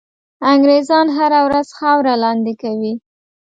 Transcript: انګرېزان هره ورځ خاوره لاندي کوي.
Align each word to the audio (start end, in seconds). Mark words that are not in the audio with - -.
انګرېزان 0.51 1.07
هره 1.17 1.39
ورځ 1.47 1.67
خاوره 1.77 2.13
لاندي 2.23 2.53
کوي. 2.61 2.93